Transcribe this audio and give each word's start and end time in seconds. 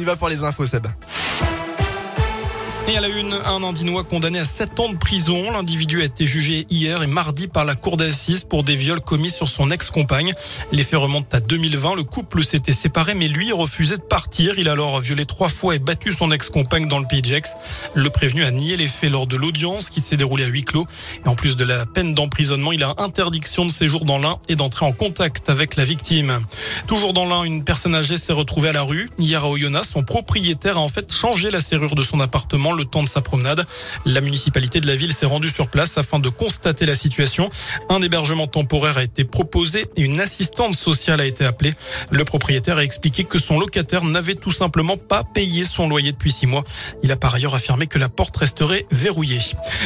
y 0.00 0.04
va 0.04 0.16
pour 0.16 0.28
les 0.28 0.42
infos, 0.44 0.66
Seb. 0.66 0.86
Et 2.88 2.96
à 2.96 3.00
la 3.00 3.08
une, 3.08 3.32
un 3.32 3.62
Indinois 3.62 4.02
condamné 4.02 4.40
à 4.40 4.44
7 4.44 4.80
ans 4.80 4.88
de 4.88 4.96
prison. 4.96 5.52
L'individu 5.52 6.02
a 6.02 6.04
été 6.04 6.26
jugé 6.26 6.66
hier 6.70 7.02
et 7.02 7.06
mardi 7.06 7.46
par 7.46 7.64
la 7.64 7.76
cour 7.76 7.96
d'assises 7.96 8.42
pour 8.42 8.64
des 8.64 8.74
viols 8.74 9.00
commis 9.00 9.30
sur 9.30 9.46
son 9.46 9.70
ex-compagne. 9.70 10.32
Les 10.72 10.82
faits 10.82 10.98
remontent 10.98 11.28
à 11.30 11.38
2020. 11.38 11.94
Le 11.94 12.02
couple 12.02 12.42
s'était 12.42 12.72
séparé, 12.72 13.14
mais 13.14 13.28
lui 13.28 13.52
refusait 13.52 13.96
de 13.96 14.02
partir. 14.02 14.58
Il 14.58 14.68
a 14.68 14.72
alors 14.72 15.00
violé 15.00 15.24
trois 15.24 15.48
fois 15.48 15.76
et 15.76 15.78
battu 15.78 16.10
son 16.10 16.32
ex-compagne 16.32 16.88
dans 16.88 16.98
le 16.98 17.06
pays. 17.06 17.20
Le 17.94 18.10
prévenu 18.10 18.44
a 18.44 18.50
nié 18.50 18.76
les 18.76 18.88
faits 18.88 19.10
lors 19.10 19.26
de 19.26 19.36
l'audience 19.36 19.90
qui 19.90 20.00
s'est 20.00 20.16
déroulée 20.16 20.44
à 20.44 20.48
huis 20.48 20.64
clos. 20.64 20.86
Et 21.24 21.28
en 21.28 21.34
plus 21.34 21.56
de 21.56 21.64
la 21.64 21.86
peine 21.86 22.14
d'emprisonnement, 22.14 22.72
il 22.72 22.82
a 22.82 22.94
interdiction 22.98 23.64
de 23.64 23.70
séjour 23.70 24.04
dans 24.04 24.18
l'un 24.18 24.38
et 24.48 24.56
d'entrer 24.56 24.86
en 24.86 24.92
contact 24.92 25.48
avec 25.48 25.76
la 25.76 25.84
victime. 25.84 26.40
Toujours 26.86 27.12
dans 27.12 27.26
l'un, 27.26 27.44
une 27.44 27.62
personne 27.62 27.94
âgée 27.94 28.16
s'est 28.16 28.32
retrouvée 28.32 28.70
à 28.70 28.72
la 28.72 28.82
rue. 28.82 29.08
Hier 29.18 29.44
à 29.44 29.48
Oyonnax, 29.48 29.90
son 29.90 30.02
propriétaire 30.02 30.78
a 30.78 30.80
en 30.80 30.88
fait 30.88 31.12
changé 31.12 31.50
la 31.50 31.60
serrure 31.60 31.94
de 31.94 32.02
son 32.02 32.20
appartement 32.20 32.69
le 32.72 32.84
temps 32.84 33.02
de 33.02 33.08
sa 33.08 33.20
promenade. 33.20 33.64
La 34.04 34.20
municipalité 34.20 34.80
de 34.80 34.86
la 34.86 34.96
ville 34.96 35.12
s'est 35.12 35.26
rendue 35.26 35.48
sur 35.48 35.68
place 35.68 35.98
afin 35.98 36.18
de 36.18 36.28
constater 36.28 36.86
la 36.86 36.94
situation. 36.94 37.50
Un 37.88 38.00
hébergement 38.00 38.46
temporaire 38.46 38.98
a 38.98 39.02
été 39.02 39.24
proposé 39.24 39.86
et 39.96 40.02
une 40.02 40.20
assistante 40.20 40.76
sociale 40.76 41.20
a 41.20 41.26
été 41.26 41.44
appelée. 41.44 41.72
Le 42.10 42.24
propriétaire 42.24 42.78
a 42.78 42.84
expliqué 42.84 43.24
que 43.24 43.38
son 43.38 43.58
locataire 43.58 44.04
n'avait 44.04 44.34
tout 44.34 44.50
simplement 44.50 44.96
pas 44.96 45.22
payé 45.34 45.64
son 45.64 45.88
loyer 45.88 46.12
depuis 46.12 46.32
six 46.32 46.46
mois. 46.46 46.64
Il 47.02 47.12
a 47.12 47.16
par 47.16 47.34
ailleurs 47.34 47.54
affirmé 47.54 47.86
que 47.86 47.98
la 47.98 48.08
porte 48.08 48.36
resterait 48.36 48.86
verrouillée. 48.90 49.40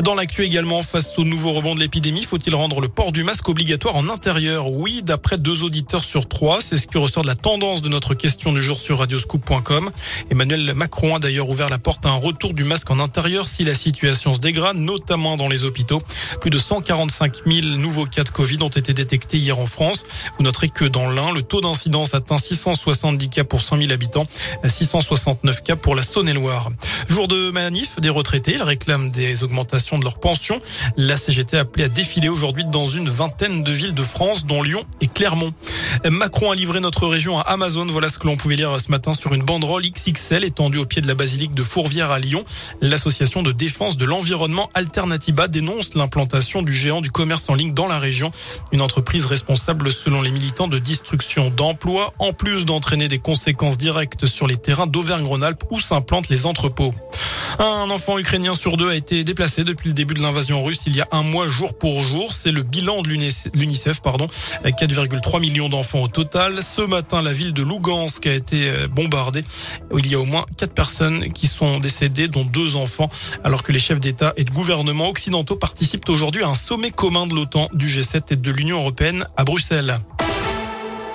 Dans 0.00 0.14
l'actu 0.14 0.42
également, 0.42 0.82
face 0.82 1.18
au 1.18 1.24
nouveau 1.24 1.52
rebond 1.52 1.74
de 1.74 1.80
l'épidémie, 1.80 2.24
faut-il 2.24 2.54
rendre 2.54 2.80
le 2.80 2.88
port 2.88 3.12
du 3.12 3.24
masque 3.24 3.48
obligatoire 3.48 3.96
en 3.96 4.08
intérieur? 4.08 4.70
Oui, 4.70 5.02
d'après 5.02 5.38
deux 5.38 5.62
auditeurs 5.62 6.04
sur 6.04 6.28
trois. 6.28 6.60
C'est 6.60 6.78
ce 6.78 6.86
qui 6.86 6.98
ressort 6.98 7.22
de 7.22 7.28
la 7.28 7.34
tendance 7.34 7.82
de 7.82 7.88
notre 7.88 8.14
question 8.14 8.52
du 8.52 8.62
jour 8.62 8.78
sur 8.78 8.98
radioscoop.com. 8.98 9.90
Emmanuel 10.30 10.74
Macron 10.74 11.16
a 11.16 11.18
d'ailleurs 11.18 11.48
ouvert 11.48 11.68
la 11.68 11.78
porte 11.78 12.04
à 12.06 12.10
un 12.10 12.16
retour 12.16 12.54
du 12.54 12.64
masque 12.66 12.90
en 12.90 12.98
intérieur 12.98 13.48
si 13.48 13.64
la 13.64 13.74
situation 13.74 14.34
se 14.34 14.40
dégrade, 14.40 14.76
notamment 14.76 15.36
dans 15.36 15.48
les 15.48 15.64
hôpitaux. 15.64 16.02
Plus 16.40 16.50
de 16.50 16.58
145 16.58 17.46
000 17.46 17.66
nouveaux 17.76 18.04
cas 18.04 18.24
de 18.24 18.28
Covid 18.28 18.58
ont 18.62 18.68
été 18.68 18.92
détectés 18.92 19.38
hier 19.38 19.58
en 19.58 19.66
France. 19.66 20.04
Vous 20.36 20.44
noterez 20.44 20.68
que 20.68 20.84
dans 20.84 21.08
l'Ain, 21.10 21.32
le 21.32 21.42
taux 21.42 21.60
d'incidence 21.60 22.14
atteint 22.14 22.38
670 22.38 23.28
cas 23.28 23.44
pour 23.44 23.62
100 23.62 23.78
000 23.78 23.92
habitants, 23.92 24.24
669 24.64 25.62
cas 25.62 25.76
pour 25.76 25.94
la 25.94 26.02
Saône-et-Loire. 26.02 26.70
Jour 27.08 27.28
de 27.28 27.50
manif 27.50 28.00
des 28.00 28.10
retraités, 28.10 28.52
ils 28.54 28.62
réclament 28.62 29.10
des 29.10 29.44
augmentations 29.44 29.98
de 29.98 30.04
leurs 30.04 30.18
pensions. 30.18 30.60
La 30.96 31.16
CGT 31.16 31.56
a 31.56 31.60
appelé 31.60 31.84
à 31.84 31.88
défiler 31.88 32.28
aujourd'hui 32.28 32.64
dans 32.64 32.86
une 32.86 33.08
vingtaine 33.08 33.62
de 33.62 33.72
villes 33.72 33.94
de 33.94 34.02
France, 34.02 34.46
dont 34.46 34.62
Lyon 34.62 34.84
et 35.00 35.08
Clermont. 35.08 35.52
Macron 36.10 36.50
a 36.50 36.54
livré 36.54 36.80
notre 36.80 37.06
région 37.06 37.38
à 37.38 37.42
Amazon. 37.42 37.86
Voilà 37.86 38.08
ce 38.08 38.18
que 38.18 38.26
l'on 38.26 38.36
pouvait 38.36 38.56
lire 38.56 38.80
ce 38.80 38.90
matin 38.90 39.14
sur 39.14 39.34
une 39.34 39.42
banderole 39.42 39.82
XXL 39.82 40.44
étendue 40.44 40.78
au 40.78 40.86
pied 40.86 41.02
de 41.02 41.06
la 41.06 41.14
basilique 41.14 41.54
de 41.54 41.62
Fourvière 41.62 42.10
à 42.10 42.18
Lyon. 42.18 42.44
L'association 42.80 43.42
de 43.42 43.52
défense 43.52 43.96
de 43.96 44.04
l'environnement 44.04 44.70
Alternativa 44.74 45.48
dénonce 45.48 45.94
l'implantation 45.94 46.62
du 46.62 46.72
géant 46.72 47.00
du 47.00 47.10
commerce 47.10 47.48
en 47.48 47.54
ligne 47.54 47.74
dans 47.74 47.88
la 47.88 47.98
région. 47.98 48.30
Une 48.72 48.82
entreprise 48.82 49.26
responsable, 49.26 49.92
selon 49.92 50.22
les 50.22 50.30
militants, 50.30 50.68
de 50.68 50.78
destruction 50.78 51.50
d'emplois, 51.50 52.12
en 52.18 52.32
plus 52.32 52.64
d'entraîner 52.64 53.08
des 53.08 53.18
conséquences 53.18 53.78
directes 53.78 54.26
sur 54.26 54.46
les 54.46 54.56
terrains 54.56 54.86
d'Auvergne-Rhône-Alpes 54.86 55.64
où 55.70 55.78
s'implantent 55.78 56.28
les 56.28 56.46
entrepôts. 56.46 56.94
Un 57.58 57.88
enfant 57.90 58.18
ukrainien 58.18 58.54
sur 58.54 58.76
deux 58.76 58.90
a 58.90 58.94
été 58.94 59.24
déplacé 59.24 59.64
depuis 59.64 59.88
le 59.88 59.94
début 59.94 60.12
de 60.12 60.20
l'invasion 60.20 60.62
russe 60.62 60.80
il 60.86 60.94
y 60.94 61.00
a 61.00 61.08
un 61.10 61.22
mois 61.22 61.48
jour 61.48 61.72
pour 61.72 62.02
jour. 62.02 62.34
C'est 62.34 62.52
le 62.52 62.62
bilan 62.62 63.00
de 63.00 63.08
l'UNICEF, 63.08 64.02
pardon. 64.02 64.26
4,3 64.64 65.40
millions 65.40 65.70
d'enfants 65.70 66.02
au 66.02 66.08
total. 66.08 66.62
Ce 66.62 66.82
matin, 66.82 67.22
la 67.22 67.32
ville 67.32 67.54
de 67.54 67.62
Lugansk 67.62 68.26
a 68.26 68.34
été 68.34 68.68
euh, 68.68 68.88
bombardée. 68.88 69.42
Il 69.96 70.06
y 70.06 70.14
a 70.14 70.18
au 70.18 70.26
moins 70.26 70.44
quatre 70.58 70.74
personnes 70.74 71.32
qui 71.32 71.46
sont 71.46 71.78
décédées, 71.78 72.28
dont 72.28 72.44
deux 72.44 72.76
enfants, 72.76 73.08
alors 73.42 73.62
que 73.62 73.72
les 73.72 73.78
chefs 73.78 74.00
d'État 74.00 74.34
et 74.36 74.44
de 74.44 74.50
gouvernement 74.50 75.08
occidentaux 75.08 75.56
participent 75.56 76.08
aujourd'hui 76.08 76.42
à 76.42 76.48
un 76.48 76.54
sommet 76.54 76.90
commun 76.90 77.26
de 77.26 77.34
l'OTAN, 77.34 77.68
du 77.72 77.88
G7 77.88 78.22
et 78.30 78.36
de 78.36 78.50
l'Union 78.50 78.78
européenne 78.78 79.26
à 79.36 79.44
Bruxelles. 79.44 79.96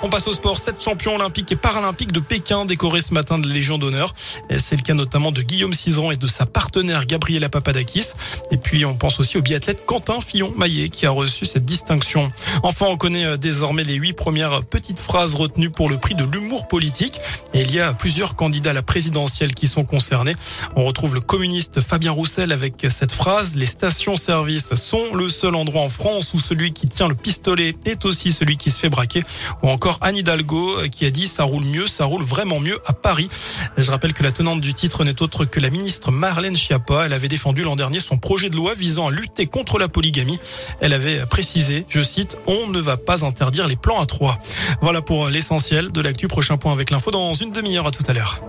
On 0.04 0.08
passe 0.08 0.26
au 0.26 0.32
sport. 0.32 0.58
Sept 0.58 0.82
champions 0.82 1.14
olympiques 1.14 1.52
et 1.52 1.56
paralympiques 1.56 2.10
de 2.10 2.18
Pékin 2.18 2.64
décorés 2.64 3.00
ce 3.00 3.14
matin 3.14 3.38
de 3.38 3.46
la 3.46 3.54
Légion 3.54 3.78
d'honneur. 3.78 4.14
C'est 4.58 4.74
le 4.74 4.82
cas 4.82 4.94
notamment 4.94 5.30
de 5.30 5.42
Guillaume 5.42 5.72
Cizeron 5.72 6.10
et 6.10 6.16
de 6.16 6.26
sa 6.26 6.44
partenaire 6.44 7.06
Gabriela 7.06 7.48
Papadakis. 7.48 8.08
Et 8.50 8.56
puis 8.56 8.84
on 8.84 8.94
pense 8.94 9.20
aussi 9.20 9.38
au 9.38 9.42
biathlète 9.42 9.86
Quentin 9.86 10.18
Fillon-Maillet 10.20 10.88
qui 10.88 11.06
a 11.06 11.12
reçu 11.12 11.46
cette 11.46 11.64
distinction. 11.64 12.32
Enfin, 12.64 12.86
on 12.86 12.96
connaît 12.96 13.24
euh, 13.24 13.36
désormais 13.36 13.84
les 13.84 13.94
huit 13.94 14.12
premières 14.12 14.64
petites 14.64 14.98
phrases 14.98 15.36
retenues 15.36 15.70
pour 15.70 15.88
le 15.88 15.98
prix 15.98 16.16
de 16.16 16.24
l'humour 16.24 16.66
politique. 16.66 17.20
Et 17.54 17.60
il 17.60 17.72
y 17.72 17.78
a 17.78 17.92
plusieurs 17.94 18.34
candidats 18.34 18.70
à 18.70 18.74
la 18.74 18.82
présidentielle 18.82 19.54
qui 19.54 19.68
sont 19.68 19.84
concernés. 19.84 20.34
On 20.74 20.84
retrouve 20.84 21.14
le 21.14 21.20
communiste 21.20 21.80
Fabien 21.80 22.10
Roussel 22.10 22.50
avec 22.50 22.86
cette 22.90 23.12
phrase 23.12 23.54
Les 23.54 23.66
stations-service 23.66 24.74
sont 24.74 25.14
le 25.14 25.28
seul 25.28 25.54
endroit 25.54 25.82
en 25.82 25.88
France 25.88 26.34
où 26.34 26.40
celui 26.40 26.72
qui 26.72 26.86
tient 26.86 27.06
le 27.06 27.14
pistolet 27.14 27.76
est 27.84 28.04
aussi 28.04 28.32
celui 28.32 28.56
qui 28.56 28.70
se 28.70 28.78
fait 28.78 28.88
braquer. 28.88 29.22
Ou 29.62 29.68
encore 29.68 29.91
Anne 30.00 30.16
Hidalgo 30.16 30.78
euh, 30.78 30.88
qui 30.88 31.04
a 31.06 31.10
dit 31.10 31.26
ça 31.26 31.44
roule 31.44 31.64
mieux, 31.64 31.86
ça 31.86 32.04
roule 32.04 32.22
vraiment 32.22 32.60
mieux 32.60 32.78
à 32.86 32.92
Paris. 32.92 33.28
Je 33.76 33.90
rappelle 33.90 34.12
que 34.12 34.22
la 34.22 34.32
tenante 34.32 34.60
du 34.60 34.74
titre 34.74 35.04
n'est 35.04 35.22
autre 35.22 35.44
que 35.44 35.60
la 35.60 35.70
ministre 35.70 36.10
Marlène 36.10 36.56
Schiappa. 36.56 37.06
Elle 37.06 37.12
avait 37.12 37.28
défendu 37.28 37.62
l'an 37.62 37.76
dernier 37.76 38.00
son 38.00 38.18
projet 38.18 38.50
de 38.50 38.56
loi 38.56 38.74
visant 38.74 39.08
à 39.08 39.10
lutter 39.10 39.46
contre 39.46 39.78
la 39.78 39.88
polygamie. 39.88 40.38
Elle 40.80 40.92
avait 40.92 41.26
précisé, 41.26 41.86
je 41.88 42.02
cite, 42.02 42.36
on 42.46 42.68
ne 42.68 42.80
va 42.80 42.96
pas 42.96 43.24
interdire 43.24 43.68
les 43.68 43.76
plans 43.76 44.00
à 44.00 44.06
trois. 44.06 44.38
Voilà 44.80 45.02
pour 45.02 45.28
l'essentiel 45.28 45.92
de 45.92 46.00
l'actu. 46.00 46.28
Prochain 46.28 46.56
point 46.56 46.72
avec 46.72 46.90
l'info 46.90 47.10
dans 47.10 47.34
une 47.34 47.52
demi-heure. 47.52 47.86
À 47.86 47.90
tout 47.90 48.04
à 48.06 48.12
l'heure. 48.12 48.40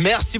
Merci. 0.00 0.38